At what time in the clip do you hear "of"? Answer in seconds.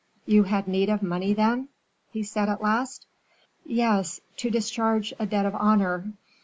0.89-1.03, 5.45-5.53